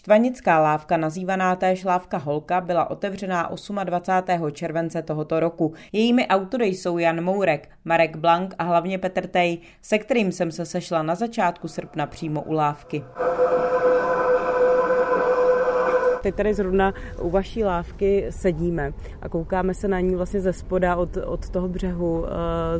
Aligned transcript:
Štvanická 0.00 0.58
lávka, 0.58 0.96
nazývaná 0.96 1.56
též 1.56 1.84
lávka 1.84 2.16
Holka, 2.18 2.60
byla 2.60 2.90
otevřená 2.90 3.50
28. 3.84 4.50
července 4.52 5.02
tohoto 5.02 5.40
roku. 5.40 5.74
Jejími 5.92 6.28
autory 6.28 6.66
jsou 6.66 6.98
Jan 6.98 7.24
Mourek, 7.24 7.68
Marek 7.84 8.16
Blank 8.16 8.54
a 8.58 8.64
hlavně 8.64 8.98
Petr 8.98 9.26
Tej, 9.26 9.58
se 9.82 9.98
kterým 9.98 10.32
jsem 10.32 10.52
se 10.52 10.66
sešla 10.66 11.02
na 11.02 11.14
začátku 11.14 11.68
srpna 11.68 12.06
přímo 12.06 12.42
u 12.42 12.52
lávky. 12.52 13.04
Teď 16.22 16.34
tady 16.34 16.54
zrovna 16.54 16.94
u 17.20 17.30
vaší 17.30 17.64
lávky 17.64 18.26
sedíme 18.30 18.92
a 19.22 19.28
koukáme 19.28 19.74
se 19.74 19.88
na 19.88 20.00
ní 20.00 20.14
vlastně 20.14 20.40
ze 20.40 20.52
spoda 20.52 20.96
od, 20.96 21.16
od 21.16 21.50
toho 21.50 21.68
břehu 21.68 22.24
eh, 22.26 22.30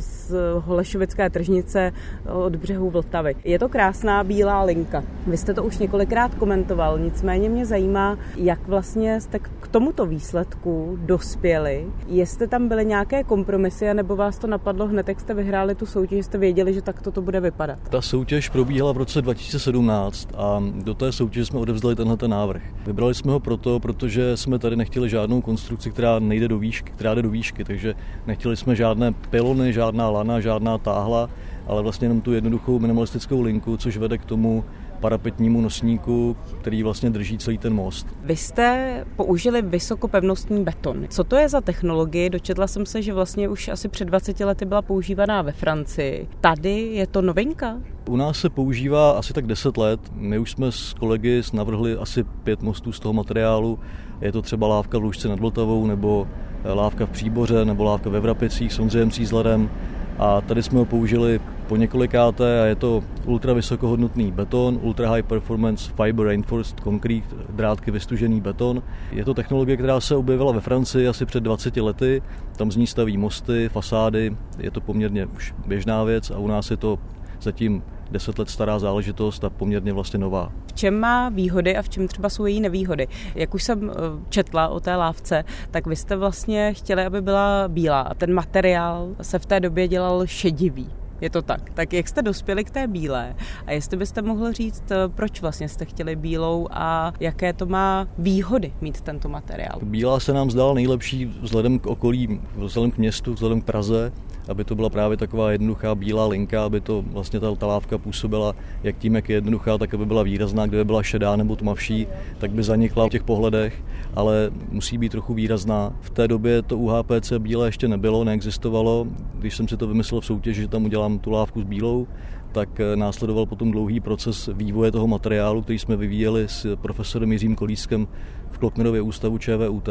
z 0.01 0.35
Holešovické 0.59 1.31
tržnice 1.31 1.93
od 2.33 2.57
břehu 2.57 2.91
Vltavy. 2.91 3.35
Je 3.45 3.59
to 3.59 3.69
krásná 3.69 4.25
bílá 4.25 4.63
linka. 4.63 5.05
Vy 5.27 5.37
jste 5.37 5.55
to 5.55 5.65
už 5.65 5.79
několikrát 5.79 6.35
komentoval, 6.35 6.99
nicméně 6.99 7.49
mě 7.49 7.67
zajímá, 7.67 8.19
jak 8.37 8.69
vlastně 8.69 9.21
jste 9.21 9.39
k 9.39 9.69
tomuto 9.71 10.07
výsledku 10.07 10.99
dospěli. 11.01 11.87
Jestli 12.07 12.49
tam 12.49 12.69
byly 12.69 12.87
nějaké 12.87 13.25
kompromisy, 13.25 13.95
nebo 13.95 14.17
vás 14.17 14.39
to 14.39 14.47
napadlo 14.47 14.87
hned, 14.87 15.09
jak 15.09 15.21
jste 15.21 15.35
vyhráli 15.35 15.75
tu 15.75 15.87
soutěž, 15.87 16.27
jste 16.27 16.39
věděli, 16.39 16.75
že 16.75 16.83
takto 16.83 17.11
to 17.11 17.23
bude 17.23 17.41
vypadat? 17.41 17.79
Ta 17.91 18.03
soutěž 18.03 18.49
probíhala 18.49 18.93
v 18.93 18.97
roce 18.97 19.23
2017 19.23 20.29
a 20.37 20.63
do 20.75 20.95
té 20.95 21.13
soutěže 21.13 21.47
jsme 21.47 21.59
odevzdali 21.59 21.97
tenhle 21.97 22.17
ten 22.17 22.31
návrh. 22.31 22.63
Vybrali 22.87 23.15
jsme 23.15 23.30
jsme 23.31 23.35
ho 23.35 23.41
proto, 23.41 23.81
protože 23.81 24.37
jsme 24.37 24.59
tady 24.59 24.77
nechtěli 24.77 25.11
žádnou 25.11 25.41
konstrukci, 25.41 25.91
která 25.91 26.19
nejde 26.19 26.49
do 26.49 26.59
výšky, 26.59 26.93
která 26.93 27.15
jde 27.15 27.23
do 27.23 27.31
výšky, 27.31 27.65
takže 27.65 27.95
nechtěli 28.27 28.57
jsme 28.57 28.77
žádné 28.77 29.13
pilony, 29.13 29.73
žádná 29.73 30.11
lana, 30.11 30.41
žádná 30.41 30.79
táhla, 30.79 31.31
ale 31.67 31.83
vlastně 31.83 32.05
jenom 32.05 32.21
tu 32.21 32.33
jednoduchou 32.33 32.79
minimalistickou 32.79 33.41
linku, 33.41 33.77
což 33.77 33.97
vede 33.97 34.19
k 34.19 34.25
tomu 34.25 34.65
parapetnímu 35.01 35.61
nosníku, 35.61 36.37
který 36.61 36.83
vlastně 36.83 37.11
drží 37.11 37.39
celý 37.39 37.59
ten 37.59 37.75
most. 37.75 38.07
Vy 38.25 38.37
jste 38.37 39.05
použili 39.17 39.63
vysokopevnostní 39.63 40.65
beton. 40.65 41.07
Co 41.09 41.25
to 41.25 41.37
je 41.37 41.49
za 41.49 41.61
technologii? 41.61 42.31
Dočetla 42.31 42.67
jsem 42.67 42.87
se, 42.87 43.03
že 43.03 43.15
vlastně 43.15 43.49
už 43.49 43.69
asi 43.69 43.89
před 43.89 44.05
20 44.05 44.41
lety 44.41 44.65
byla 44.65 44.83
používaná 44.83 45.43
ve 45.43 45.53
Francii. 45.53 46.29
Tady 46.41 46.81
je 46.81 47.07
to 47.07 47.23
novinka? 47.23 47.77
U 48.09 48.17
nás 48.17 48.39
se 48.39 48.51
používá 48.51 49.11
asi 49.11 49.33
tak 49.33 49.47
10 49.47 49.77
let. 49.77 50.01
My 50.15 50.39
už 50.39 50.51
jsme 50.51 50.73
s 50.73 50.95
kolegy 50.95 51.43
navrhli 51.53 51.97
asi 51.97 52.25
pět 52.25 52.63
mostů 52.63 52.93
z 52.93 53.01
toho 53.01 53.13
materiálu. 53.13 53.79
Je 54.21 54.33
to 54.33 54.43
třeba 54.43 54.67
lávka 54.67 54.99
v 54.99 55.03
Lužce 55.03 55.29
nad 55.29 55.41
Vltavou, 55.41 55.87
nebo 55.87 56.29
lávka 56.65 57.07
v 57.07 57.11
Příboře, 57.11 57.65
nebo 57.65 57.85
lávka 57.85 58.11
ve 58.11 58.21
Vrapicích 58.21 58.73
s 58.73 58.79
Ondřejem 58.79 59.11
Cízlerem. 59.11 59.71
A 60.19 60.41
tady 60.41 60.63
jsme 60.63 60.79
ho 60.79 60.85
použili 60.85 61.41
po 61.71 61.77
několikáté 61.77 62.63
a 62.63 62.65
je 62.65 62.75
to 62.75 63.05
ultra 63.25 63.53
vysokohodnotný 63.53 64.33
beton, 64.33 64.79
ultra 64.83 65.11
high 65.11 65.23
performance 65.23 65.93
fiber 65.93 66.27
reinforced 66.27 66.81
concrete, 66.81 67.37
drátky 67.49 67.91
vystužený 67.91 68.41
beton. 68.41 68.83
Je 69.13 69.25
to 69.25 69.35
technologie, 69.35 69.77
která 69.77 70.01
se 70.01 70.17
objevila 70.17 70.53
ve 70.53 70.61
Francii 70.61 71.09
asi 71.09 71.27
před 71.27 71.41
20 71.41 71.77
lety. 71.77 72.23
Tam 72.57 72.73
z 72.73 72.77
ní 72.77 72.87
staví 72.87 73.17
mosty, 73.17 73.69
fasády, 73.69 74.37
je 74.59 74.71
to 74.71 74.81
poměrně 74.81 75.27
už 75.27 75.55
běžná 75.67 76.05
věc 76.05 76.31
a 76.31 76.39
u 76.39 76.47
nás 76.47 76.71
je 76.71 76.77
to 76.77 76.99
zatím 77.41 77.83
deset 78.11 78.39
let 78.39 78.51
stará 78.51 78.79
záležitost 78.79 79.45
a 79.45 79.51
poměrně 79.51 79.93
vlastně 79.93 80.19
nová. 80.19 80.53
V 80.67 80.73
čem 80.73 81.01
má 81.01 81.29
výhody 81.29 81.77
a 81.77 81.83
v 81.83 81.89
čem 81.89 82.09
třeba 82.09 82.29
jsou 82.29 82.47
její 82.47 82.61
nevýhody? 82.61 83.09
Jak 83.35 83.55
už 83.55 83.63
jsem 83.63 83.91
eh, 83.91 83.95
četla 84.29 84.69
o 84.69 84.81
té 84.81 84.97
lávce, 84.97 85.45
tak 85.71 85.87
vy 85.87 85.97
jste 85.97 86.17
vlastně 86.17 86.75
chtěli, 86.75 87.05
aby 87.05 87.21
byla 87.21 87.69
bílá 87.69 88.11
ten 88.19 88.35
materiál 88.35 89.09
se 89.23 89.39
v 89.39 89.47
té 89.47 89.61
době 89.61 89.89
dělal 89.89 90.27
šedivý. 90.27 90.91
Je 91.21 91.31
to 91.31 91.43
tak. 91.43 91.71
Tak 91.71 91.93
jak 91.93 92.09
jste 92.09 92.23
dospěli 92.23 92.65
k 92.65 92.71
té 92.71 92.87
bílé? 92.87 93.37
A 93.67 93.73
jestli 93.73 93.97
byste 93.97 94.23
mohl 94.23 94.53
říct, 94.53 94.91
eh, 94.91 94.97
proč 95.09 95.41
vlastně 95.41 95.69
jste 95.69 95.85
chtěli 95.85 96.17
bílou 96.17 96.69
a 96.71 97.13
jaké 97.21 97.53
to 97.53 97.67
má 97.67 98.09
výhody 98.19 98.73
mít 98.81 99.01
tento 99.01 99.29
materiál? 99.29 99.79
Bílá 99.83 100.21
se 100.21 100.33
nám 100.33 100.51
zdala 100.51 100.75
nejlepší 100.75 101.25
vzhledem 101.25 101.79
k 101.79 101.87
okolí, 101.87 102.41
vzhledem 102.57 102.91
k 102.91 102.99
městu, 102.99 103.35
vzhledem 103.35 103.61
k 103.61 103.65
Praze 103.65 104.13
aby 104.51 104.65
to 104.65 104.75
byla 104.75 104.91
právě 104.91 105.17
taková 105.17 105.53
jednoduchá 105.53 105.95
bílá 105.95 106.27
linka, 106.27 106.65
aby 106.65 106.81
to 106.81 107.05
vlastně 107.07 107.41
ta, 107.41 107.55
ta 107.55 107.67
lávka 107.67 107.99
působila 107.99 108.55
jak 108.83 108.99
tím, 108.99 109.15
jak 109.15 109.29
je 109.29 109.37
jednoduchá, 109.37 109.79
tak 109.79 109.95
aby 109.95 110.07
byla 110.07 110.23
výrazná, 110.23 110.67
kdyby 110.67 110.85
byla 110.85 111.03
šedá 111.03 111.37
nebo 111.37 111.57
tmavší, 111.57 112.07
tak 112.39 112.51
by 112.51 112.63
zanikla 112.63 113.07
v 113.07 113.11
těch 113.11 113.23
pohledech, 113.23 113.85
ale 114.15 114.51
musí 114.71 114.99
být 114.99 115.13
trochu 115.13 115.35
výrazná. 115.35 115.93
V 116.01 116.11
té 116.11 116.29
době 116.29 116.63
to 116.63 116.79
UHPC 116.79 117.33
bílé 117.39 117.69
ještě 117.69 117.89
nebylo, 117.89 118.25
neexistovalo. 118.25 119.07
Když 119.39 119.57
jsem 119.57 119.69
si 119.69 119.77
to 119.77 119.87
vymyslel 119.87 120.21
v 120.21 120.27
soutěži, 120.27 120.63
že 120.63 120.69
tam 120.69 120.85
udělám 120.85 121.19
tu 121.19 121.31
lávku 121.31 121.61
s 121.61 121.65
bílou, 121.65 122.07
tak 122.53 122.81
eh, 122.81 122.97
následoval 122.97 123.47
potom 123.47 123.71
dlouhý 123.71 124.01
proces 124.01 124.51
vývoje 124.53 124.93
toho 124.93 125.07
materiálu, 125.07 125.63
který 125.63 125.79
jsme 125.79 125.97
vyvíjeli 125.97 126.49
s 126.49 126.77
profesorem 126.77 127.33
Jiřím 127.33 127.55
Kolískem 127.57 128.09
v 128.51 128.59
Kloknerově 128.59 129.01
ústavu 129.01 129.39
ČVUT 129.39 129.89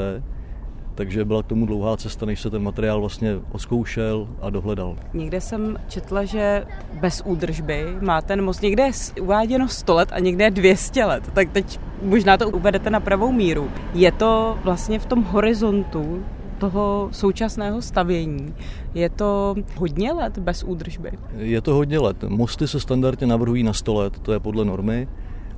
takže 1.00 1.26
byla 1.26 1.44
k 1.44 1.46
tomu 1.46 1.66
dlouhá 1.66 1.98
cesta, 1.98 2.26
než 2.26 2.42
se 2.42 2.50
ten 2.50 2.64
materiál 2.64 3.00
vlastně 3.00 3.40
oskoušel 3.52 4.28
a 4.42 4.50
dohledal. 4.50 4.96
Někde 5.14 5.42
jsem 5.42 5.78
četla, 5.88 6.26
že 6.26 6.66
bez 7.02 7.22
údržby 7.26 7.86
má 8.02 8.22
ten 8.22 8.42
most 8.42 8.62
někde 8.62 8.84
je 8.84 8.92
uváděno 9.22 9.68
100 9.68 9.94
let 9.94 10.10
a 10.12 10.20
někde 10.20 10.44
je 10.44 10.52
200 10.52 11.06
let, 11.06 11.32
tak 11.34 11.50
teď 11.50 11.80
možná 12.04 12.38
to 12.38 12.50
uvedete 12.50 12.90
na 12.90 13.00
pravou 13.00 13.32
míru. 13.32 13.70
Je 13.94 14.12
to 14.12 14.58
vlastně 14.64 15.00
v 15.00 15.06
tom 15.06 15.24
horizontu 15.24 16.24
toho 16.58 17.10
současného 17.12 17.81
stavění. 17.81 18.54
Je 18.94 19.10
to 19.10 19.56
hodně 19.76 20.12
let 20.12 20.38
bez 20.38 20.64
údržby? 20.64 21.12
Je 21.38 21.62
to 21.62 21.74
hodně 21.74 22.00
let. 22.00 22.24
Mosty 22.24 22.68
se 22.68 22.80
standardně 22.80 23.28
navrhují 23.28 23.64
na 23.64 23.74
100 23.74 23.94
let, 23.94 24.20
to 24.20 24.34
je 24.34 24.40
podle 24.40 24.66
normy. 24.66 25.08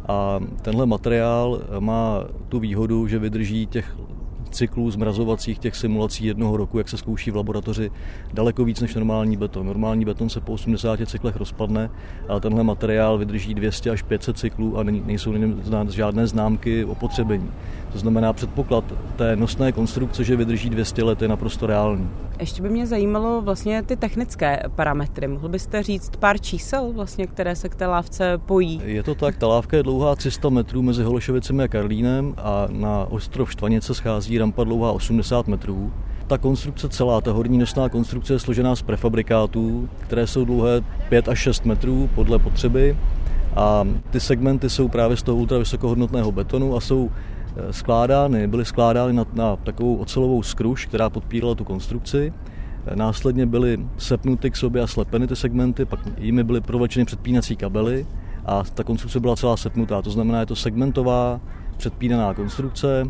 A 0.07 0.39
tenhle 0.61 0.85
materiál 0.85 1.61
má 1.79 2.23
tu 2.49 2.59
výhodu, 2.59 3.07
že 3.07 3.19
vydrží 3.19 3.67
těch 3.67 3.95
cyklů 4.51 4.91
zmrazovacích 4.91 5.59
těch 5.59 5.75
simulací 5.75 6.25
jednoho 6.25 6.57
roku, 6.57 6.77
jak 6.77 6.89
se 6.89 6.97
zkouší 6.97 7.31
v 7.31 7.35
laboratoři, 7.35 7.91
daleko 8.33 8.65
víc 8.65 8.81
než 8.81 8.95
normální 8.95 9.37
beton. 9.37 9.65
Normální 9.65 10.05
beton 10.05 10.29
se 10.29 10.41
po 10.41 10.53
80 10.53 10.99
cyklech 11.05 11.35
rozpadne, 11.35 11.89
ale 12.27 12.41
tenhle 12.41 12.63
materiál 12.63 13.17
vydrží 13.17 13.53
200 13.53 13.89
až 13.89 14.01
500 14.01 14.37
cyklů 14.37 14.77
a 14.77 14.83
nejsou 14.83 15.33
žádné 15.89 16.27
známky 16.27 16.85
opotřebení. 16.85 17.51
To 17.91 17.99
znamená, 17.99 18.33
předpoklad 18.33 18.83
té 19.15 19.35
nosné 19.35 19.71
konstrukce, 19.71 20.23
že 20.23 20.35
vydrží 20.35 20.69
200 20.69 21.03
let, 21.03 21.21
je 21.21 21.27
naprosto 21.27 21.67
reálný. 21.67 22.09
Ještě 22.39 22.61
by 22.61 22.69
mě 22.69 22.87
zajímalo 22.87 23.41
vlastně 23.41 23.83
ty 23.83 23.95
technické 23.95 24.63
parametry. 24.75 25.27
Mohl 25.27 25.49
byste 25.49 25.83
říct 25.83 26.11
pár 26.19 26.39
čísel, 26.39 26.93
vlastně, 26.93 27.27
které 27.27 27.55
se 27.55 27.69
k 27.69 27.75
té 27.75 27.87
lávce 27.87 28.37
pojí? 28.37 28.81
Je 28.85 29.03
to 29.03 29.15
tak, 29.15 29.37
ta 29.37 29.47
lávka 29.47 29.77
je 29.77 29.83
dlouhá 29.83 30.15
300 30.15 30.49
metrů 30.49 30.81
mezi 30.81 31.03
Holešovicemi 31.03 31.63
a 31.63 31.67
Karlínem 31.67 32.33
a 32.37 32.67
na 32.69 33.05
ostrov 33.05 33.51
Štvanice 33.51 33.93
schází 33.93 34.37
rampa 34.41 34.63
dlouhá 34.63 34.91
80 34.91 35.47
metrů. 35.47 35.91
Ta 36.27 36.37
konstrukce 36.37 36.89
celá, 36.89 37.21
ta 37.21 37.31
horní 37.31 37.57
nosná 37.57 37.89
konstrukce 37.89 38.33
je 38.33 38.39
složená 38.39 38.75
z 38.75 38.81
prefabrikátů, 38.81 39.89
které 39.99 40.27
jsou 40.27 40.45
dlouhé 40.45 40.81
5 41.09 41.29
až 41.29 41.39
6 41.39 41.65
metrů 41.65 42.09
podle 42.15 42.39
potřeby. 42.39 42.97
A 43.55 43.87
ty 44.09 44.19
segmenty 44.19 44.69
jsou 44.69 44.87
právě 44.87 45.17
z 45.17 45.23
toho 45.23 45.37
ultravysokohodnotného 45.37 46.31
betonu 46.31 46.75
a 46.75 46.79
jsou 46.79 47.09
eh, 47.09 47.73
skládány, 47.73 48.47
byly 48.47 48.65
skládány 48.65 49.13
na, 49.13 49.25
na 49.33 49.55
takovou 49.55 49.95
ocelovou 49.95 50.43
skruš, 50.43 50.85
která 50.85 51.09
podpírala 51.09 51.55
tu 51.55 51.63
konstrukci. 51.63 52.33
Eh, 52.85 52.95
následně 52.95 53.45
byly 53.45 53.79
sepnuty 53.97 54.51
k 54.51 54.55
sobě 54.55 54.81
a 54.81 54.87
slepeny 54.87 55.27
ty 55.27 55.35
segmenty, 55.35 55.85
pak 55.85 55.99
jimi 56.17 56.43
byly 56.43 56.61
provlečeny 56.61 57.05
předpínací 57.05 57.55
kabely 57.55 58.05
a 58.45 58.63
ta 58.63 58.83
konstrukce 58.83 59.19
byla 59.19 59.35
celá 59.35 59.57
sepnutá. 59.57 60.01
To 60.01 60.11
znamená, 60.11 60.39
je 60.39 60.45
to 60.45 60.55
segmentová 60.55 61.39
předpínaná 61.77 62.33
konstrukce, 62.33 63.03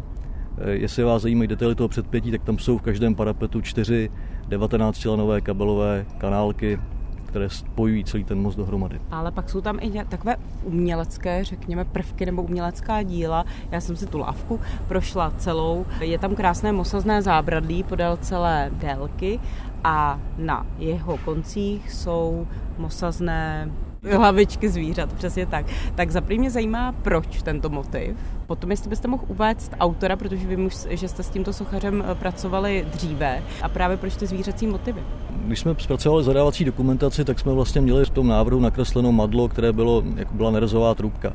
jestli 0.70 1.04
vás 1.04 1.22
zajímají 1.22 1.48
detaily 1.48 1.76
toho 1.76 1.90
předpětí, 1.90 2.32
tak 2.32 2.44
tam 2.44 2.60
jsou 2.60 2.78
v 2.78 2.82
každém 2.82 3.16
parapetu 3.16 3.62
čtyři 3.62 4.12
19-lanové 4.50 5.42
kabelové 5.42 6.06
kanálky, 6.18 6.80
které 7.26 7.50
spojují 7.50 8.04
celý 8.04 8.24
ten 8.24 8.42
most 8.42 8.56
dohromady. 8.56 9.02
Ale 9.12 9.32
pak 9.32 9.50
jsou 9.50 9.62
tam 9.62 9.80
i 9.82 9.92
takové 10.10 10.36
umělecké, 10.64 11.44
řekněme, 11.44 11.86
prvky 11.86 12.26
nebo 12.26 12.44
umělecká 12.44 13.04
díla. 13.04 13.46
Já 13.72 13.82
jsem 13.82 13.96
si 13.96 14.06
tu 14.06 14.18
lávku 14.18 14.60
prošla 14.88 15.34
celou. 15.38 15.86
Je 16.02 16.20
tam 16.20 16.36
krásné 16.36 16.72
mosazné 16.72 17.22
zábradlí 17.22 17.84
podél 17.84 18.18
celé 18.18 18.72
délky 18.74 19.40
a 19.84 20.20
na 20.38 20.66
jeho 20.80 21.18
koncích 21.18 21.92
jsou 21.92 22.48
mosazné 22.78 23.72
hlavičky 24.10 24.70
zvířat, 24.70 25.14
přesně 25.14 25.46
tak. 25.46 25.66
Tak 25.96 26.12
za 26.12 26.22
mě 26.38 26.52
zajímá, 26.52 26.92
proč 26.92 27.42
tento 27.42 27.70
motiv. 27.70 28.18
Potom, 28.48 28.72
jestli 28.72 28.90
byste 28.90 29.08
mohl 29.08 29.24
uvést 29.28 29.72
autora, 29.80 30.16
protože 30.16 30.48
vím, 30.48 30.70
že 30.90 31.08
jste 31.08 31.24
s 31.24 31.30
tímto 31.30 31.54
sochařem 31.54 32.04
eh, 32.08 32.16
pracovali 32.16 32.88
dříve, 32.92 33.44
a 33.62 33.70
právě 33.70 33.98
proč 33.98 34.16
ty 34.16 34.28
zvířecí 34.28 34.68
motivy? 34.68 35.04
Když 35.46 35.60
jsme 35.60 35.76
zpracovali 35.78 36.24
zadávací 36.24 36.66
dokumentaci, 36.66 37.26
tak 37.26 37.40
jsme 37.40 37.54
vlastně 37.54 37.82
měli 37.82 38.06
v 38.06 38.10
tom 38.10 38.28
návrhu 38.28 38.60
nakresleno 38.60 39.12
madlo, 39.12 39.48
které 39.48 39.74
bylo, 39.74 40.04
jako 40.16 40.34
byla 40.34 40.52
nerezová 40.52 40.96
trubka. 40.96 41.34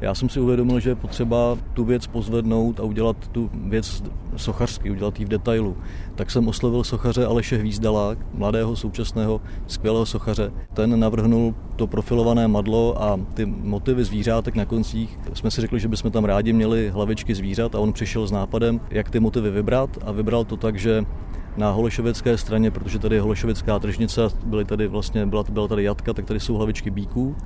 Já 0.00 0.14
jsem 0.14 0.28
si 0.28 0.40
uvědomil, 0.40 0.80
že 0.80 0.90
je 0.90 0.94
potřeba 0.94 1.58
tu 1.74 1.84
věc 1.84 2.06
pozvednout 2.06 2.80
a 2.80 2.82
udělat 2.82 3.28
tu 3.28 3.50
věc 3.54 4.02
sochařsky, 4.36 4.90
udělat 4.90 5.20
ji 5.20 5.26
v 5.26 5.28
detailu. 5.28 5.76
Tak 6.14 6.30
jsem 6.30 6.48
oslovil 6.48 6.84
sochaře 6.84 7.26
Aleše 7.26 7.56
Hvízdala, 7.56 8.16
mladého 8.34 8.76
současného 8.76 9.40
skvělého 9.66 10.06
sochaře. 10.06 10.52
Ten 10.74 11.00
navrhnul 11.00 11.54
to 11.76 11.86
profilované 11.86 12.48
madlo 12.48 13.02
a 13.02 13.20
ty 13.34 13.46
motivy 13.46 14.04
zvířátek 14.04 14.54
na 14.54 14.64
koncích. 14.64 15.18
Jsme 15.34 15.50
si 15.50 15.60
řekli, 15.60 15.80
že 15.80 15.88
bychom 15.88 16.10
tam 16.10 16.24
rádi 16.24 16.52
měli 16.52 16.90
hlavičky 16.90 17.34
zvířat 17.34 17.74
a 17.74 17.80
on 17.80 17.92
přišel 17.92 18.26
s 18.26 18.32
nápadem, 18.32 18.80
jak 18.90 19.10
ty 19.10 19.20
motivy 19.20 19.50
vybrat 19.50 19.98
a 20.06 20.12
vybral 20.12 20.44
to 20.44 20.56
tak, 20.56 20.78
že 20.78 21.04
na 21.58 21.70
holešovické 21.70 22.38
straně, 22.38 22.70
protože 22.70 22.98
tady 22.98 23.16
je 23.16 23.20
holešovická 23.22 23.78
tržnice, 23.78 24.20
byly 24.46 24.64
tady 24.64 24.88
vlastně, 24.88 25.26
byla, 25.26 25.44
byla 25.50 25.68
tady 25.68 25.84
jatka, 25.84 26.12
tak 26.12 26.24
tady 26.24 26.40
jsou 26.40 26.54
hlavičky 26.54 26.90
bíků. 26.90 27.36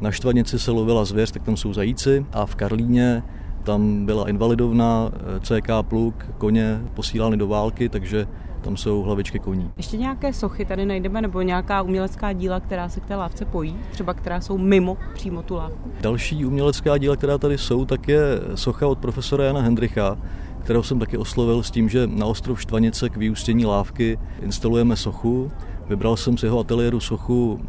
Na 0.00 0.10
Štvanici 0.10 0.58
se 0.58 0.70
lovila 0.70 1.04
zvěř, 1.04 1.30
tak 1.30 1.42
tam 1.42 1.56
jsou 1.56 1.72
zajíci 1.72 2.26
a 2.32 2.46
v 2.46 2.54
Karlíně 2.54 3.22
tam 3.62 4.06
byla 4.06 4.28
invalidovna, 4.28 5.10
CK 5.40 5.68
pluk, 5.82 6.26
koně 6.38 6.80
posílány 6.94 7.36
do 7.36 7.48
války, 7.48 7.88
takže 7.88 8.26
tam 8.60 8.76
jsou 8.76 9.02
hlavičky 9.02 9.38
koní. 9.38 9.70
Ještě 9.76 9.96
nějaké 9.96 10.32
sochy 10.32 10.64
tady 10.64 10.86
najdeme, 10.86 11.22
nebo 11.22 11.42
nějaká 11.42 11.82
umělecká 11.82 12.32
díla, 12.32 12.60
která 12.60 12.88
se 12.88 13.00
k 13.00 13.06
té 13.06 13.16
lávce 13.16 13.44
pojí, 13.44 13.76
třeba 13.90 14.14
která 14.14 14.40
jsou 14.40 14.58
mimo 14.58 14.96
přímo 15.14 15.42
tu 15.42 15.54
lávku? 15.54 15.90
Další 16.00 16.44
umělecká 16.44 16.98
díla, 16.98 17.16
která 17.16 17.38
tady 17.38 17.58
jsou, 17.58 17.84
tak 17.84 18.08
je 18.08 18.20
socha 18.54 18.86
od 18.86 18.98
profesora 18.98 19.44
Jana 19.44 19.60
Hendricha, 19.60 20.18
kterého 20.62 20.82
jsem 20.82 20.98
taky 20.98 21.18
oslovil 21.18 21.62
s 21.62 21.70
tím, 21.70 21.88
že 21.88 22.06
na 22.06 22.26
ostrov 22.26 22.60
Štvanice 22.60 23.08
k 23.08 23.16
vyústění 23.16 23.66
lávky 23.66 24.18
instalujeme 24.42 24.96
sochu. 24.96 25.52
Vybral 25.88 26.16
jsem 26.16 26.38
z 26.38 26.42
jeho 26.42 26.58
ateliéru 26.58 27.00
sochu 27.00 27.60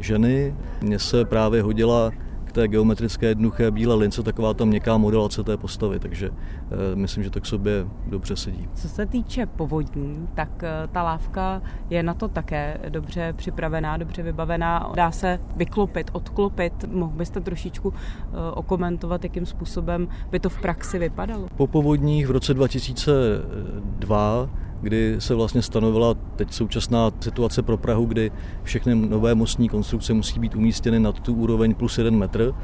ženy. 0.00 0.54
Mně 0.82 0.98
se 0.98 1.24
právě 1.24 1.62
hodila 1.62 2.10
k 2.48 2.52
té 2.52 2.68
geometrické 2.68 3.26
jednoduché 3.26 3.70
bílé 3.70 3.94
lince 3.94 4.22
taková 4.22 4.54
ta 4.54 4.64
měkká 4.64 4.96
modelace 4.96 5.44
té 5.44 5.56
postavy, 5.56 5.98
takže 5.98 6.30
e, 6.30 6.96
myslím, 6.96 7.24
že 7.24 7.30
to 7.30 7.40
k 7.40 7.46
sobě 7.46 7.86
dobře 8.06 8.36
sedí. 8.36 8.68
Co 8.74 8.88
se 8.88 9.06
týče 9.06 9.46
povodní, 9.46 10.28
tak 10.34 10.62
e, 10.62 10.88
ta 10.92 11.02
lávka 11.02 11.62
je 11.90 12.02
na 12.02 12.14
to 12.14 12.28
také 12.28 12.80
dobře 12.88 13.32
připravená, 13.36 13.96
dobře 13.96 14.22
vybavená. 14.22 14.92
Dá 14.94 15.10
se 15.10 15.40
vyklopit, 15.56 16.10
odklopit. 16.12 16.84
Mohl 16.84 17.12
byste 17.16 17.40
trošičku 17.40 17.94
e, 17.94 18.50
okomentovat, 18.52 19.24
jakým 19.24 19.46
způsobem 19.46 20.08
by 20.30 20.40
to 20.40 20.48
v 20.48 20.60
praxi 20.60 20.98
vypadalo? 20.98 21.48
Po 21.56 21.66
povodních 21.66 22.26
v 22.26 22.30
roce 22.30 22.54
2002 22.54 24.48
kdy 24.80 25.16
se 25.18 25.34
vlastně 25.34 25.62
stanovila 25.62 26.14
teď 26.36 26.52
současná 26.52 27.10
situace 27.20 27.62
pro 27.62 27.76
Prahu, 27.76 28.04
kdy 28.04 28.30
všechny 28.62 28.94
nové 28.94 29.34
mostní 29.34 29.68
konstrukce 29.68 30.14
musí 30.14 30.40
být 30.40 30.54
umístěny 30.54 31.00
nad 31.00 31.20
tu 31.20 31.34
úroveň 31.34 31.74
plus 31.74 31.98
jeden 31.98 32.16
metr. 32.16 32.54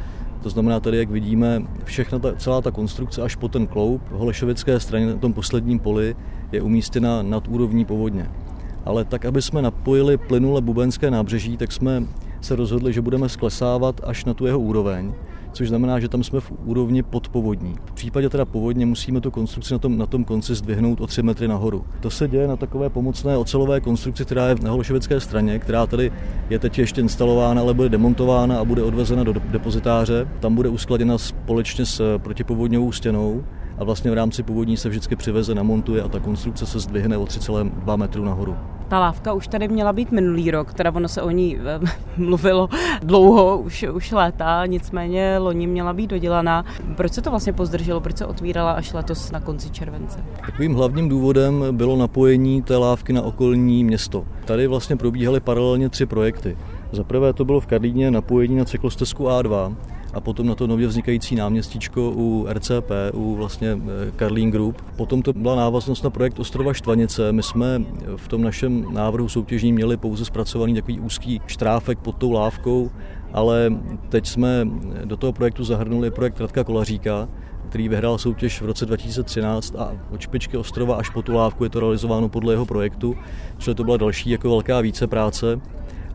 To 0.43 0.51
znamená 0.51 0.81
tady, 0.81 0.97
jak 0.97 1.11
vidíme, 1.11 1.63
všechna 1.85 2.19
ta, 2.19 2.37
celá 2.37 2.61
ta 2.61 2.71
konstrukce 2.71 3.23
až 3.23 3.37
po 3.37 3.49
ten 3.49 3.67
kloup 3.67 4.03
v 4.09 4.13
Holešovické 4.13 4.81
straně 4.81 5.07
na 5.07 5.17
tom 5.17 5.33
posledním 5.33 5.79
poli 5.79 6.17
je 6.53 6.63
umístěna 6.63 7.23
nad 7.23 7.49
úrovní 7.49 7.85
povodně. 7.85 8.31
Ale 8.85 9.05
tak, 9.05 9.25
aby 9.25 9.43
jsme 9.43 9.63
napojili 9.63 10.17
plynule 10.17 10.61
Bubenské 10.61 11.11
nábřeží, 11.11 11.57
tak 11.57 11.73
jsme 11.73 12.07
se 12.41 12.57
rozhodli, 12.57 12.93
že 12.93 13.03
budeme 13.03 13.29
sklesávat 13.29 14.01
až 14.05 14.25
na 14.25 14.35
tu 14.35 14.47
jeho 14.47 14.59
úroveň 14.59 15.15
což 15.55 15.69
znamená, 15.69 16.01
že 16.01 16.09
tam 16.09 16.25
jsme 16.25 16.41
v 16.41 16.53
úrovni 16.65 17.03
podpovodní. 17.03 17.75
V 17.85 17.93
případě 17.93 18.29
teda 18.29 18.45
povodně 18.45 18.87
musíme 18.87 19.21
tu 19.21 19.31
konstrukci 19.31 19.75
na 19.75 19.79
tom, 19.79 19.99
na 19.99 20.07
tom 20.07 20.25
konci 20.25 20.55
zdvihnout 20.55 21.01
o 21.01 21.07
3 21.07 21.23
metry 21.23 21.49
nahoru. 21.49 21.85
To 22.01 22.11
se 22.11 22.29
děje 22.29 22.49
na 22.49 22.57
takové 22.57 22.91
pomocné 22.91 23.37
ocelové 23.37 23.81
konstrukci, 23.81 24.25
která 24.25 24.49
je 24.49 24.55
na 24.63 24.71
Holešovické 24.71 25.21
straně, 25.21 25.59
která 25.59 25.87
tady 25.87 26.13
je 26.51 26.59
teď 26.59 26.79
ještě 26.79 27.01
instalována, 27.01 27.61
ale 27.61 27.75
bude 27.75 27.89
demontována 27.89 28.59
a 28.59 28.65
bude 28.65 28.83
odvezena 28.83 29.25
do 29.25 29.33
depozitáře. 29.33 30.29
Tam 30.41 30.55
bude 30.55 30.69
uskladěna 30.69 31.19
společně 31.19 31.87
s 31.87 32.19
protipovodňovou 32.19 32.93
stěnou 32.93 33.45
a 33.79 33.85
vlastně 33.85 34.11
v 34.11 34.15
rámci 34.15 34.43
povodní 34.43 34.77
se 34.77 34.89
vždycky 34.89 35.17
přiveze, 35.17 35.55
namontuje 35.55 36.03
a 36.03 36.09
ta 36.09 36.21
konstrukce 36.21 36.67
se 36.67 36.79
zdvihne 36.79 37.17
o 37.17 37.25
3,2 37.25 37.97
metru 37.97 38.25
nahoru. 38.25 38.57
Ta 38.89 39.01
lávka 39.01 39.33
už 39.33 39.49
tady 39.49 39.69
měla 39.69 39.93
být 39.93 40.13
minulý 40.13 40.51
rok, 40.51 40.75
teda 40.75 40.93
ono 40.95 41.09
se 41.09 41.23
o 41.23 41.31
ní 41.31 41.59
eh, 41.59 41.81
mluvilo 42.17 42.69
dlouho, 43.03 43.59
už, 43.59 43.87
už 43.93 44.13
léta, 44.13 44.67
nicméně 44.67 45.39
loni 45.39 45.67
měla 45.67 45.93
být 45.93 46.11
dodělaná. 46.11 46.65
Proč 46.97 47.13
se 47.13 47.23
to 47.23 47.31
vlastně 47.31 47.53
pozdrželo, 47.53 48.01
proč 48.01 48.17
se 48.17 48.27
otvírala 48.27 48.73
až 48.73 48.93
letos 48.93 49.31
na 49.31 49.41
konci 49.41 49.71
července? 49.71 50.25
Takovým 50.47 50.75
hlavním 50.75 51.09
důvodem 51.09 51.65
bylo 51.71 51.97
napojení 51.97 52.63
té 52.63 52.77
lávky 52.77 53.13
na 53.13 53.23
okolní 53.23 53.85
město. 53.85 54.25
Tady 54.45 54.67
vlastně 54.67 54.97
probíhaly 54.97 55.41
paralelně 55.41 55.89
tři 55.89 56.07
projekty. 56.07 56.57
Za 56.93 57.05
prvé 57.05 57.33
to 57.33 57.45
bylo 57.45 57.61
v 57.61 57.67
Karlíně 57.67 58.11
napojení 58.11 58.57
na 58.57 58.65
cyklostezku 58.65 59.25
A2, 59.25 59.75
a 60.15 60.21
potom 60.21 60.47
na 60.47 60.55
to 60.55 60.67
nově 60.67 60.87
vznikající 60.87 61.35
náměstíčko 61.35 62.13
u 62.17 62.47
RCP, 62.53 62.91
u 63.13 63.35
vlastně 63.35 63.69
eh, 63.69 64.11
Karlín 64.17 64.51
Group. 64.51 64.83
Potom 64.97 65.23
to 65.23 65.33
byla 65.33 65.57
návaznost 65.57 66.05
na 66.05 66.11
projekt 66.11 66.39
Ostrova 66.39 66.75
Štvanice. 66.75 67.33
My 67.33 67.43
jsme 67.43 67.83
v 68.17 68.29
tom 68.29 68.43
našem 68.43 68.95
návrhu 68.95 69.29
soutěžní 69.29 69.73
měli 69.73 69.97
pouze 69.97 70.25
zpracovaný 70.25 70.75
takový 70.75 71.01
úzký 71.01 71.41
štráfek 71.47 71.99
pod 71.99 72.17
tou 72.17 72.33
lávkou, 72.33 72.91
ale 73.33 73.73
teď 74.09 74.27
jsme 74.27 74.69
do 75.05 75.17
toho 75.17 75.33
projektu 75.33 75.65
zahrnuli 75.65 76.11
projekt 76.11 76.41
Radka 76.41 76.65
Kolaříka, 76.65 77.29
který 77.69 77.89
vyhrál 77.89 78.19
soutěž 78.19 78.61
v 78.61 78.65
roce 78.65 78.87
2013 78.87 79.77
a 79.77 79.93
od 80.11 80.21
špičky 80.21 80.57
ostrova 80.57 80.97
až 80.97 81.11
po 81.11 81.23
tu 81.23 81.35
lávku 81.35 81.65
je 81.65 81.71
to 81.71 81.81
realizováno 81.81 82.29
podle 82.29 82.53
jeho 82.53 82.67
projektu, 82.67 83.15
čili 83.59 83.75
to 83.75 83.85
byla 83.85 83.97
další 83.97 84.31
jako 84.31 84.49
velká 84.49 84.81
více 84.81 85.07
práce 85.07 85.61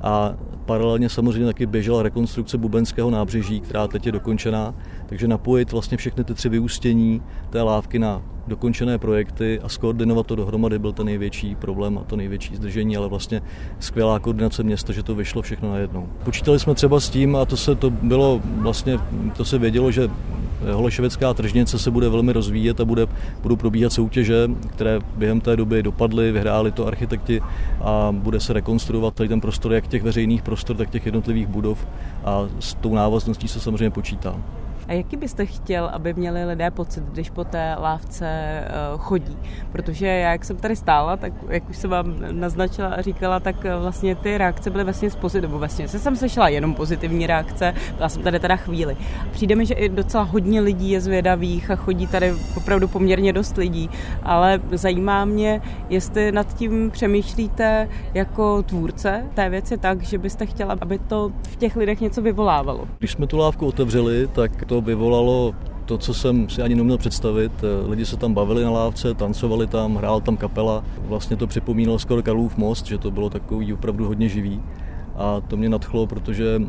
a 0.01 0.34
paralelně 0.69 1.10
samozřejmě 1.10 1.45
taky 1.45 1.66
běžela 1.66 2.04
rekonstrukce 2.04 2.57
Bubenského 2.57 3.10
nábřeží, 3.10 3.60
která 3.60 3.88
teď 3.88 4.06
je 4.06 4.12
dokončená, 4.12 4.75
takže 5.06 5.27
napojit 5.27 5.71
vlastně 5.71 5.98
všechny 5.98 6.24
ty 6.24 6.33
tři 6.33 6.50
vyústění 6.50 7.21
té 7.50 7.62
lávky 7.62 8.00
na 8.00 8.21
dokončené 8.47 8.97
projekty 8.97 9.59
a 9.63 9.69
skoordinovat 9.69 10.27
to 10.27 10.36
dohromady 10.36 10.80
byl 10.80 10.94
ten 10.94 11.06
největší 11.06 11.56
problém 11.56 11.97
a 11.97 12.03
to 12.03 12.15
největší 12.15 12.56
zdržení, 12.56 12.97
ale 12.97 13.07
vlastně 13.07 13.41
skvělá 13.80 14.19
koordinace 14.19 14.63
města, 14.63 14.94
že 14.94 15.03
to 15.03 15.15
vyšlo 15.15 15.41
všechno 15.41 15.71
najednou. 15.71 16.09
Počítali 16.24 16.59
jsme 16.59 16.75
třeba 16.75 17.00
s 17.00 17.09
tím, 17.09 17.36
a 17.36 17.45
to 17.45 17.57
se 17.57 17.75
to 17.75 17.89
bylo 17.89 18.41
vlastně, 18.57 19.00
to 19.38 19.45
se 19.45 19.57
vědělo, 19.57 19.91
že 19.91 20.09
Holešovická 20.74 21.33
tržnice 21.33 21.80
se 21.80 21.91
bude 21.91 22.09
velmi 22.09 22.33
rozvíjet 22.33 22.80
a 22.80 22.86
bude, 22.86 23.07
budou 23.41 23.56
probíhat 23.56 23.94
soutěže, 23.94 24.50
které 24.69 25.00
během 25.15 25.41
té 25.41 25.56
doby 25.56 25.83
dopadly, 25.83 26.31
vyhráli 26.31 26.71
to 26.71 26.88
architekti 26.88 27.41
a 27.81 28.09
bude 28.12 28.39
se 28.39 28.53
rekonstruovat 28.53 29.13
tady 29.13 29.30
ten 29.30 29.41
prostor 29.41 29.74
jak 29.74 29.88
těch 29.88 30.03
veřejných 30.03 30.41
prostor, 30.41 30.75
tak 30.75 30.89
těch 30.89 31.06
jednotlivých 31.06 31.47
budov 31.47 31.88
a 32.25 32.47
s 32.59 32.74
tou 32.74 32.95
návazností 32.95 33.47
se 33.47 33.59
samozřejmě 33.59 33.89
počítá. 33.89 34.36
A 34.89 34.94
jaký 34.94 35.18
byste 35.18 35.45
chtěl, 35.45 35.86
aby 35.94 36.13
měli 36.13 36.45
lidé 36.45 36.71
pocit, 36.71 37.03
když 37.03 37.30
po 37.30 37.44
té 37.44 37.75
lávce 37.80 38.25
eh, 38.27 38.68
chodí? 38.97 39.38
Protože 39.71 40.07
já, 40.07 40.31
jak 40.31 40.45
jsem 40.45 40.57
tady 40.57 40.75
stála, 40.75 41.18
tak 41.18 41.33
jak 41.50 41.69
už 41.69 41.77
jsem 41.77 41.89
vám 41.89 42.15
naznačila 42.31 42.88
a 42.88 43.01
říkala, 43.01 43.39
tak 43.39 43.65
eh, 43.65 43.77
vlastně 43.77 44.15
ty 44.15 44.38
reakce 44.38 44.69
byly 44.69 44.83
vlastně 44.83 45.09
pozitivní, 45.09 45.59
vlastně 45.59 45.88
se 45.88 46.00
jsem 46.00 46.15
sešla 46.15 46.50
jenom 46.50 46.74
pozitivní 46.74 47.27
reakce, 47.27 47.74
byla 47.97 48.09
jsem 48.09 48.24
tady 48.24 48.39
teda 48.39 48.56
chvíli. 48.56 48.97
Přijde 49.31 49.56
mi, 49.56 49.65
že 49.65 49.74
i 49.74 49.89
docela 49.89 50.24
hodně 50.24 50.62
lidí 50.62 50.89
je 50.89 51.01
zvědavých 51.01 51.71
a 51.71 51.75
chodí 51.75 52.07
tady 52.07 52.33
opravdu 52.57 52.88
poměrně 52.88 53.33
dost 53.33 53.58
lidí, 53.58 53.89
ale 54.24 54.60
zajímá 54.72 55.25
mě, 55.25 55.62
jestli 55.89 56.31
nad 56.31 56.53
tím 56.53 56.91
přemýšlíte 56.91 57.89
jako 58.13 58.63
tvůrce 58.63 59.25
té 59.34 59.50
věci 59.50 59.77
tak, 59.77 60.03
že 60.03 60.17
byste 60.17 60.46
chtěla, 60.46 60.75
aby 60.81 61.00
to 61.00 61.31
v 61.50 61.55
těch 61.55 61.75
lidech 61.75 62.01
něco 62.01 62.22
vyvolávalo. 62.22 62.88
Když 63.00 63.12
jsme 63.12 63.27
tu 63.27 63.38
lávku 63.38 63.67
otevřeli, 63.67 64.27
tak 64.27 64.65
to 64.65 64.78
vyvolalo 64.81 65.55
to, 65.86 65.98
co 65.98 66.13
jsem 66.13 66.50
si 66.50 66.62
ani 66.62 66.75
neměl 66.75 66.98
představit. 66.98 67.51
Lidi 67.88 68.05
se 68.05 68.17
tam 68.17 68.33
bavili 68.33 68.63
na 68.63 68.71
lávce, 68.71 69.13
tancovali 69.13 69.67
tam, 69.67 69.95
hrál 69.95 70.21
tam 70.21 70.38
kapela. 70.38 70.83
Vlastně 71.05 71.36
to 71.36 71.48
připomínalo 71.48 72.00
skoro 72.00 72.24
Karlův 72.24 72.57
most, 72.57 72.86
že 72.86 72.98
to 72.98 73.12
bylo 73.12 73.29
takový 73.29 73.74
opravdu 73.74 74.07
hodně 74.07 74.29
živý. 74.29 74.62
A 75.15 75.41
to 75.41 75.57
mě 75.57 75.69
nadchlo, 75.69 76.07
protože 76.07 76.62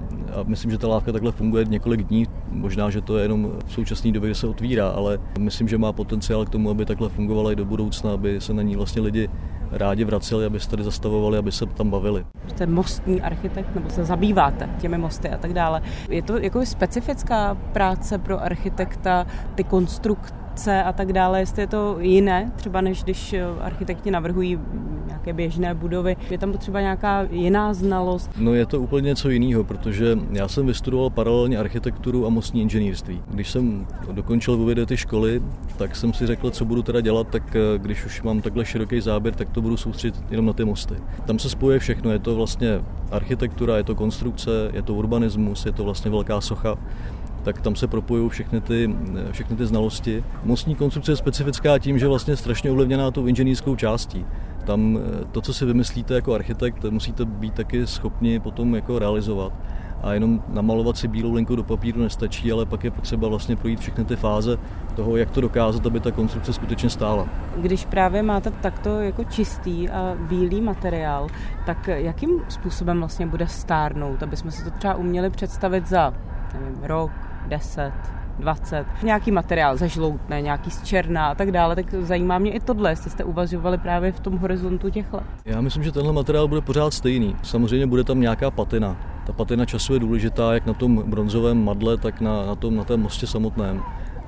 myslím, 0.44 0.70
že 0.70 0.78
ta 0.78 0.88
lávka 0.88 1.12
takhle 1.12 1.32
funguje 1.32 1.64
několik 1.64 2.02
dní. 2.02 2.26
Možná, 2.50 2.90
že 2.90 3.00
to 3.00 3.18
je 3.18 3.24
jenom 3.24 3.52
v 3.66 3.72
současné 3.72 4.12
době, 4.12 4.28
kdy 4.28 4.34
se 4.34 4.46
otvírá, 4.46 4.88
ale 4.88 5.18
myslím, 5.38 5.68
že 5.68 5.78
má 5.78 5.92
potenciál 5.92 6.44
k 6.44 6.50
tomu, 6.50 6.70
aby 6.70 6.84
takhle 6.84 7.08
fungovala 7.08 7.52
i 7.52 7.56
do 7.56 7.64
budoucna, 7.64 8.12
aby 8.12 8.40
se 8.40 8.54
na 8.54 8.62
ní 8.62 8.76
vlastně 8.76 9.02
lidi 9.02 9.28
rádi 9.72 10.04
vraceli, 10.04 10.46
aby 10.46 10.60
se 10.60 10.70
tady 10.70 10.84
zastavovali, 10.84 11.38
aby 11.38 11.52
se 11.52 11.66
tam 11.66 11.90
bavili. 11.90 12.24
Jste 12.48 12.66
mostní 12.66 13.22
architekt 13.22 13.74
nebo 13.74 13.90
se 13.90 14.04
zabýváte 14.04 14.70
těmi 14.80 14.98
mosty 14.98 15.28
a 15.28 15.36
tak 15.36 15.52
dále. 15.52 15.82
Je 16.08 16.22
to 16.22 16.38
jako 16.38 16.66
specifická 16.66 17.56
práce 17.72 18.18
pro 18.18 18.42
architekta, 18.42 19.26
ty 19.54 19.64
konstrukty 19.64 20.40
obce 20.50 20.82
a 20.82 20.92
tak 20.92 21.12
dále, 21.12 21.40
jestli 21.40 21.62
je 21.62 21.66
to 21.66 21.96
jiné, 22.00 22.52
třeba 22.56 22.80
než 22.80 23.04
když 23.04 23.34
architekti 23.60 24.10
navrhují 24.10 24.58
nějaké 25.30 25.36
běžné 25.36 25.74
budovy. 25.74 26.16
Je 26.30 26.38
tam 26.38 26.52
potřeba 26.52 26.80
nějaká 26.80 27.26
jiná 27.30 27.74
znalost? 27.74 28.30
No 28.36 28.54
je 28.54 28.66
to 28.66 28.80
úplně 28.80 29.06
něco 29.06 29.30
jiného, 29.30 29.64
protože 29.64 30.18
já 30.32 30.48
jsem 30.48 30.66
vystudoval 30.66 31.10
paralelně 31.10 31.58
architekturu 31.58 32.26
a 32.26 32.30
mostní 32.30 32.62
inženýrství. 32.62 33.22
Když 33.30 33.50
jsem 33.50 33.86
dokončil 34.12 34.56
v 34.56 34.86
ty 34.86 34.96
školy, 34.96 35.42
tak 35.76 35.96
jsem 35.96 36.12
si 36.12 36.26
řekl, 36.26 36.50
co 36.50 36.64
budu 36.64 36.82
teda 36.82 37.00
dělat, 37.00 37.28
tak 37.28 37.56
eh, 37.56 37.78
když 37.78 38.04
už 38.04 38.22
mám 38.22 38.40
takhle 38.40 38.64
široký 38.64 39.00
záběr, 39.00 39.34
tak 39.34 39.50
to 39.50 39.62
budu 39.62 39.76
soustředit 39.76 40.24
jenom 40.30 40.46
na 40.46 40.52
ty 40.52 40.64
mosty. 40.64 40.94
Tam 41.26 41.38
se 41.38 41.48
spojuje 41.48 41.78
všechno, 41.78 42.10
je 42.10 42.18
to 42.18 42.34
vlastně 42.34 42.80
architektura, 43.10 43.76
je 43.76 43.84
to 43.84 43.94
konstrukce, 43.94 44.70
je 44.72 44.82
to 44.82 44.94
urbanismus, 44.94 45.66
je 45.66 45.72
to 45.72 45.84
vlastně 45.84 46.10
velká 46.10 46.40
socha 46.40 46.78
tak 47.42 47.60
tam 47.60 47.76
se 47.76 47.86
propojují 47.86 48.30
všechny 48.30 48.60
ty, 48.60 48.94
všechny 49.30 49.56
ty 49.56 49.66
znalosti. 49.66 50.24
Mostní 50.44 50.74
konstrukce 50.74 51.12
je 51.12 51.16
specifická 51.16 51.78
tím, 51.78 51.98
že 51.98 52.08
vlastně 52.08 52.36
strašně 52.36 52.70
ovlivněná 52.70 53.10
tou 53.10 53.26
inženýrskou 53.26 53.76
částí. 53.76 54.26
Tam 54.70 54.98
eh, 54.98 55.24
to, 55.32 55.40
co 55.40 55.54
si 55.54 55.64
vymyslíte 55.64 56.14
jako 56.14 56.34
architekt, 56.34 56.84
musíte 56.90 57.24
být 57.24 57.54
taky 57.54 57.86
schopni 57.86 58.40
potom 58.40 58.74
jako 58.74 58.98
realizovat. 58.98 59.52
A 60.02 60.12
jenom 60.12 60.42
namalovat 60.48 60.96
si 60.96 61.08
bílou 61.08 61.32
linku 61.32 61.56
do 61.56 61.62
papíru 61.62 62.02
nestačí, 62.02 62.52
ale 62.52 62.66
pak 62.66 62.84
je 62.84 62.90
potřeba 62.90 63.28
vlastně 63.28 63.56
projít 63.56 63.80
všechny 63.80 64.04
ty 64.04 64.16
fáze 64.16 64.58
toho, 64.96 65.16
jak 65.16 65.30
to 65.30 65.40
dokázat, 65.40 65.86
aby 65.86 66.00
ta 66.00 66.10
konstrukce 66.10 66.52
skutečně 66.52 66.90
stála. 66.90 67.28
Když 67.56 67.84
právě 67.84 68.22
máte 68.22 68.50
takto 68.50 69.00
jako 69.00 69.24
čistý 69.24 69.88
a 69.88 70.16
bílý 70.28 70.60
materiál, 70.60 71.26
tak 71.66 71.88
jakým 71.88 72.30
způsobem 72.48 72.98
vlastně 72.98 73.26
bude 73.26 73.46
stárnout, 73.46 74.22
aby 74.22 74.36
jsme 74.36 74.50
si 74.50 74.64
to 74.64 74.70
třeba 74.70 74.94
uměli 74.94 75.30
představit 75.30 75.86
za 75.86 76.14
nevím, 76.54 76.78
rok, 76.82 77.10
10, 77.48 77.92
20, 78.40 78.86
nějaký 79.02 79.30
materiál 79.30 79.76
zažloutne, 79.76 80.40
nějaký 80.40 80.70
z 80.70 80.82
černá 80.82 81.28
a 81.28 81.34
tak 81.34 81.52
dále, 81.52 81.76
tak 81.76 81.94
zajímá 81.94 82.38
mě 82.38 82.52
i 82.52 82.60
tohle, 82.60 82.90
jestli 82.90 83.10
jste 83.10 83.24
uvažovali 83.24 83.78
právě 83.78 84.12
v 84.12 84.20
tom 84.20 84.38
horizontu 84.38 84.90
těch 84.90 85.12
let. 85.12 85.24
Já 85.44 85.60
myslím, 85.60 85.84
že 85.84 85.92
tenhle 85.92 86.12
materiál 86.12 86.48
bude 86.48 86.60
pořád 86.60 86.94
stejný. 86.94 87.36
Samozřejmě 87.42 87.86
bude 87.86 88.04
tam 88.04 88.20
nějaká 88.20 88.50
patina. 88.50 88.96
Ta 89.26 89.32
patina 89.32 89.64
času 89.64 89.94
je 89.94 90.00
důležitá 90.00 90.54
jak 90.54 90.66
na 90.66 90.74
tom 90.74 91.02
bronzovém 91.06 91.64
madle, 91.64 91.96
tak 91.96 92.20
na, 92.20 92.46
na 92.46 92.54
tom 92.54 92.76
na 92.76 92.84
té 92.84 92.96
mostě 92.96 93.26
samotném 93.26 93.82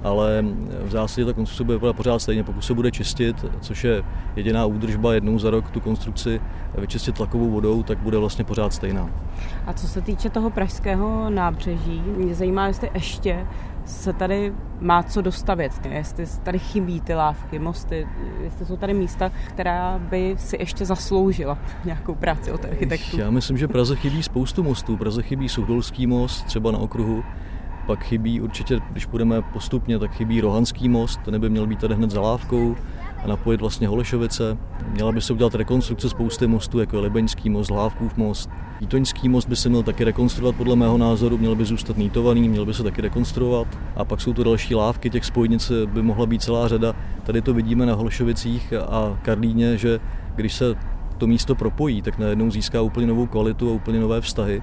ale 0.04 0.44
v 0.84 0.90
zásadě 0.90 1.24
ta 1.24 1.32
konstrukce 1.32 1.64
bude 1.64 1.76
vypadat 1.76 1.96
pořád 1.96 2.18
stejně. 2.18 2.44
Pokud 2.44 2.64
se 2.64 2.74
bude 2.74 2.90
čistit, 2.90 3.44
což 3.60 3.84
je 3.84 4.02
jediná 4.36 4.66
údržba 4.66 5.14
jednou 5.14 5.38
za 5.38 5.50
rok 5.50 5.70
tu 5.70 5.80
konstrukci 5.80 6.40
vyčistit 6.78 7.14
tlakovou 7.14 7.50
vodou, 7.50 7.82
tak 7.82 7.98
bude 7.98 8.18
vlastně 8.18 8.44
pořád 8.44 8.72
stejná. 8.72 9.10
A 9.66 9.72
co 9.72 9.88
se 9.88 10.00
týče 10.00 10.30
toho 10.30 10.50
pražského 10.50 11.30
nábřeží, 11.30 12.02
mě 12.16 12.34
zajímá, 12.34 12.66
jestli 12.66 12.90
ještě 12.94 13.46
se 13.84 14.12
tady 14.12 14.52
má 14.80 15.02
co 15.02 15.22
dostavit, 15.22 15.86
jestli 15.90 16.26
tady 16.42 16.58
chybí 16.58 17.00
ty 17.00 17.14
lávky, 17.14 17.58
mosty, 17.58 18.08
jestli 18.42 18.66
jsou 18.66 18.76
tady 18.76 18.94
místa, 18.94 19.32
která 19.48 19.98
by 19.98 20.34
si 20.38 20.56
ještě 20.60 20.86
zasloužila 20.86 21.58
nějakou 21.84 22.14
práci 22.14 22.52
od 22.52 22.64
architektů. 22.64 23.18
Já 23.18 23.30
myslím, 23.30 23.58
že 23.58 23.68
Praze 23.68 23.96
chybí 23.96 24.22
spoustu 24.22 24.62
mostů. 24.62 24.96
Praze 24.96 25.22
chybí 25.22 25.48
Suchdolský 25.48 26.06
most, 26.06 26.44
třeba 26.44 26.70
na 26.70 26.78
okruhu, 26.78 27.24
pak 27.86 28.04
chybí 28.04 28.40
určitě, 28.40 28.80
když 28.90 29.06
půjdeme 29.06 29.42
postupně, 29.42 29.98
tak 29.98 30.10
chybí 30.12 30.40
Rohanský 30.40 30.88
most, 30.88 31.20
ten 31.24 31.40
by 31.40 31.50
měl 31.50 31.66
být 31.66 31.78
tady 31.78 31.94
hned 31.94 32.10
za 32.10 32.20
lávkou 32.20 32.76
a 33.24 33.28
napojit 33.28 33.60
vlastně 33.60 33.88
Holešovice. 33.88 34.58
Měla 34.88 35.12
by 35.12 35.20
se 35.20 35.32
udělat 35.32 35.54
rekonstrukce 35.54 36.08
spousty 36.08 36.46
mostů, 36.46 36.80
jako 36.80 36.96
je 36.96 37.02
Libeňský 37.02 37.50
most, 37.50 37.70
Lávkův 37.70 38.16
most. 38.16 38.50
Jítoňský 38.80 39.28
most 39.28 39.48
by 39.48 39.56
se 39.56 39.68
měl 39.68 39.82
taky 39.82 40.04
rekonstruovat 40.04 40.56
podle 40.56 40.76
mého 40.76 40.98
názoru, 40.98 41.38
měl 41.38 41.54
by 41.54 41.64
zůstat 41.64 41.96
nýtovaný, 41.96 42.48
měl 42.48 42.66
by 42.66 42.74
se 42.74 42.82
taky 42.82 43.02
rekonstruovat. 43.02 43.78
A 43.96 44.04
pak 44.04 44.20
jsou 44.20 44.32
to 44.32 44.44
další 44.44 44.74
lávky, 44.74 45.10
těch 45.10 45.24
spojnic 45.24 45.72
by 45.86 46.02
mohla 46.02 46.26
být 46.26 46.42
celá 46.42 46.68
řada. 46.68 46.94
Tady 47.22 47.42
to 47.42 47.54
vidíme 47.54 47.86
na 47.86 47.94
Holešovicích 47.94 48.72
a 48.72 49.18
Karlíně, 49.22 49.76
že 49.76 50.00
když 50.34 50.54
se 50.54 50.74
to 51.18 51.26
místo 51.26 51.54
propojí, 51.54 52.02
tak 52.02 52.18
najednou 52.18 52.50
získá 52.50 52.82
úplně 52.82 53.06
novou 53.06 53.26
kvalitu 53.26 53.70
a 53.70 53.72
úplně 53.72 54.00
nové 54.00 54.20
vztahy 54.20 54.62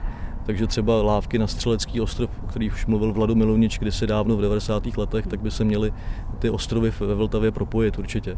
takže 0.49 0.67
třeba 0.67 1.01
lávky 1.01 1.37
na 1.39 1.47
Střelecký 1.47 2.01
ostrov, 2.01 2.29
o 2.43 2.47
kterých 2.47 2.73
už 2.73 2.85
mluvil 2.85 3.13
Vlado 3.13 3.35
Milunič 3.35 3.79
kdysi 3.79 4.07
dávno 4.07 4.37
v 4.37 4.41
90. 4.41 4.97
letech, 4.97 5.27
tak 5.27 5.41
by 5.41 5.51
se 5.51 5.63
měly 5.63 5.93
ty 6.39 6.49
ostrovy 6.49 6.93
ve 6.99 7.15
Vltavě 7.15 7.51
propojit 7.51 7.99
určitě. 7.99 8.37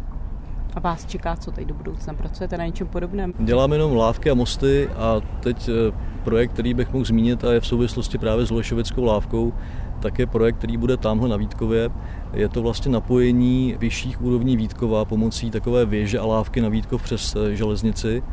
A 0.74 0.80
vás 0.80 1.06
čeká, 1.06 1.36
co 1.36 1.52
teď 1.52 1.68
do 1.68 1.74
budoucna? 1.74 2.14
Pracujete 2.14 2.58
na 2.58 2.66
něčem 2.66 2.88
podobném? 2.88 3.34
Děláme 3.40 3.76
jenom 3.76 3.96
lávky 3.96 4.30
a 4.30 4.34
mosty 4.34 4.88
a 4.88 5.22
teď 5.40 5.70
eh, 5.70 5.98
projekt, 6.24 6.52
který 6.52 6.74
bych 6.74 6.94
mohl 6.94 7.06
zmínit 7.06 7.44
a 7.44 7.54
je 7.54 7.60
v 7.60 7.68
souvislosti 7.68 8.18
právě 8.18 8.46
s 8.46 8.52
Lešovickou 8.52 9.04
lávkou, 9.04 9.54
tak 10.00 10.20
je 10.20 10.28
projekt, 10.28 10.58
který 10.58 10.78
bude 10.78 10.98
tamhle 10.98 11.30
na 11.30 11.38
Vítkově. 11.38 11.90
Je 12.34 12.50
to 12.50 12.62
vlastně 12.62 12.92
napojení 12.92 13.76
vyšších 13.80 14.22
úrovní 14.22 14.58
Vítkova 14.58 15.06
pomocí 15.06 15.52
takové 15.52 15.86
věže 15.86 16.20
a 16.20 16.26
lávky 16.26 16.62
na 16.62 16.70
Vítkov 16.70 17.04
přes 17.04 17.36
eh, 17.36 17.56
železnici 17.56 18.24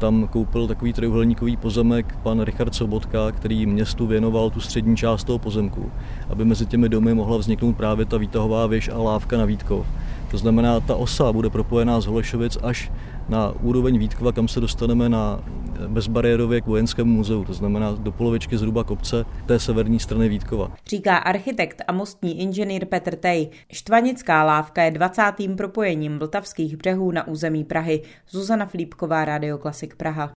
tam 0.00 0.28
koupil 0.28 0.66
takový 0.66 0.92
trojuhelníkový 0.92 1.56
pozemek 1.56 2.16
pan 2.22 2.40
Richard 2.40 2.74
Sobotka, 2.74 3.32
který 3.32 3.66
městu 3.66 4.06
věnoval 4.06 4.50
tu 4.50 4.60
střední 4.60 4.96
část 4.96 5.24
toho 5.24 5.38
pozemku, 5.38 5.92
aby 6.28 6.44
mezi 6.44 6.66
těmi 6.66 6.88
domy 6.88 7.14
mohla 7.14 7.36
vzniknout 7.36 7.76
právě 7.76 8.06
ta 8.06 8.16
výtahová 8.16 8.66
věž 8.66 8.88
a 8.88 8.98
lávka 8.98 9.38
na 9.38 9.44
Vítkov. 9.44 9.86
To 10.30 10.38
znamená, 10.38 10.80
ta 10.80 10.96
osa 10.96 11.32
bude 11.32 11.50
propojená 11.50 12.00
z 12.00 12.06
Holešovic 12.06 12.58
až 12.62 12.92
na 13.28 13.54
úroveň 13.62 13.98
Vítkova, 13.98 14.32
kam 14.32 14.48
se 14.48 14.60
dostaneme 14.60 15.08
na 15.08 15.40
bezbariérově 15.88 16.60
k 16.60 16.66
vojenskému 16.66 17.12
muzeu, 17.12 17.44
to 17.44 17.52
znamená 17.52 17.92
do 17.92 18.12
polovičky 18.12 18.58
zhruba 18.58 18.84
kopce 18.84 19.24
té 19.46 19.58
severní 19.58 20.00
strany 20.00 20.28
Vítkova. 20.28 20.72
Říká 20.86 21.16
architekt 21.16 21.82
a 21.88 21.92
mostní 21.92 22.40
inženýr 22.40 22.86
Petr 22.86 23.16
Tej. 23.16 23.48
Štvanická 23.72 24.44
lávka 24.44 24.82
je 24.82 24.90
20. 24.90 25.22
propojením 25.56 26.18
vltavských 26.18 26.76
břehů 26.76 27.10
na 27.10 27.28
území 27.28 27.64
Prahy. 27.64 28.02
Zuzana 28.30 28.66
Flípková, 28.66 29.24
Radio 29.24 29.58
Klasik 29.58 29.96
Praha. 29.96 30.28